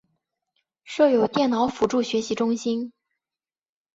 [0.83, 2.91] 设有电脑辅助学习中心。